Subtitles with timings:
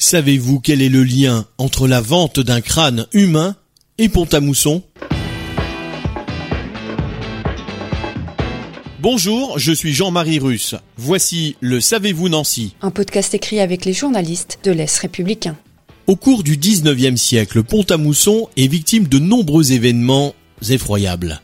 [0.00, 3.56] Savez-vous quel est le lien entre la vente d'un crâne humain
[3.98, 4.84] et Pont-à-Mousson
[9.00, 10.76] Bonjour, je suis Jean-Marie Russe.
[10.96, 15.56] Voici le Savez-vous Nancy Un podcast écrit avec les journalistes de l'Est républicain.
[16.06, 20.32] Au cours du 19e siècle, Pont-à-Mousson est victime de nombreux événements
[20.70, 21.42] effroyables.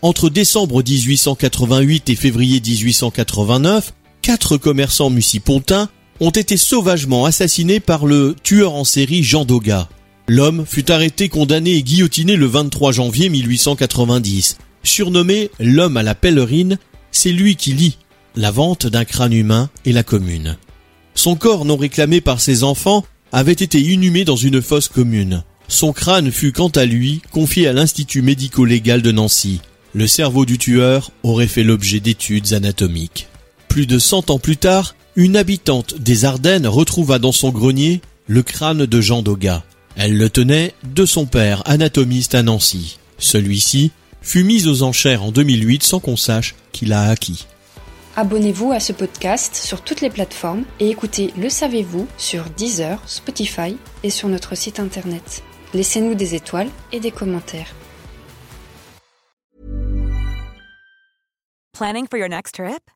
[0.00, 5.88] Entre décembre 1888 et février 1889, quatre commerçants mucipontins
[6.20, 9.88] ont été sauvagement assassinés par le tueur en série Jean Doga.
[10.28, 14.58] L'homme fut arrêté, condamné et guillotiné le 23 janvier 1890.
[14.82, 16.78] Surnommé l'homme à la pèlerine,
[17.12, 17.96] c'est lui qui lit
[18.34, 20.56] la vente d'un crâne humain et la commune.
[21.14, 25.42] Son corps non réclamé par ses enfants avait été inhumé dans une fosse commune.
[25.68, 29.60] Son crâne fut quant à lui confié à l'Institut médico-légal de Nancy.
[29.94, 33.28] Le cerveau du tueur aurait fait l'objet d'études anatomiques.
[33.68, 38.42] Plus de cent ans plus tard, une habitante des Ardennes retrouva dans son grenier le
[38.42, 39.64] crâne de Jean Doga.
[39.96, 42.98] Elle le tenait de son père, anatomiste à Nancy.
[43.16, 47.46] Celui-ci fut mis aux enchères en 2008 sans qu'on sache qui l'a acquis.
[48.16, 53.76] Abonnez-vous à ce podcast sur toutes les plateformes et écoutez Le Savez-vous sur Deezer, Spotify
[54.02, 55.42] et sur notre site internet.
[55.72, 57.74] Laissez-nous des étoiles et des commentaires.
[61.72, 62.95] Planning for your next trip?